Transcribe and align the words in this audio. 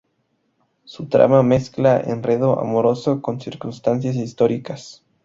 Su 0.83 1.07
trama 1.09 1.43
mezcla 1.43 1.99
enredo 2.01 2.59
amoroso 2.59 3.21
con 3.21 3.39
circunstancias 3.39 4.15
históricas. 4.15 5.05